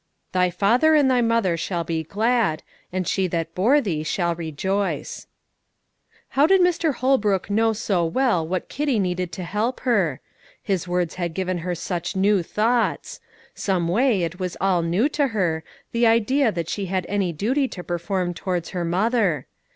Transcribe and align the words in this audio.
"Thy 0.31 0.49
father 0.49 0.95
and 0.95 1.11
thy 1.11 1.21
mother 1.21 1.55
shall 1.55 1.83
be 1.83 2.01
glad, 2.03 2.63
and 2.91 3.07
she 3.07 3.27
that 3.27 3.53
bore 3.53 3.79
thee 3.79 4.01
shall 4.03 4.33
rejoice." 4.33 5.27
How 6.29 6.47
did 6.47 6.59
Mr. 6.59 6.95
Holbrook 6.95 7.51
know 7.51 7.71
so 7.71 8.03
well 8.05 8.47
what 8.47 8.67
Kitty 8.67 8.97
needed 8.97 9.31
to 9.33 9.43
help 9.43 9.81
her? 9.81 10.19
His 10.63 10.87
words 10.87 11.13
had 11.21 11.35
given 11.35 11.59
her 11.59 11.75
such 11.75 12.15
new 12.15 12.41
thoughts; 12.41 13.19
some 13.53 13.87
way 13.87 14.23
it 14.23 14.39
was 14.39 14.57
all 14.59 14.81
new 14.81 15.07
to 15.09 15.27
her, 15.27 15.63
the 15.91 16.07
idea 16.07 16.51
that 16.51 16.67
she 16.67 16.87
had 16.87 17.05
any 17.07 17.31
duty 17.31 17.67
to 17.67 17.83
perform 17.83 18.33
towards 18.33 18.69
her 18.69 18.83
mother. 18.83 19.45